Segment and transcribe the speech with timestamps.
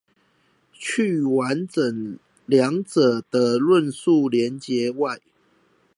[0.73, 2.17] 去完整
[2.47, 5.21] 二者的論述連結外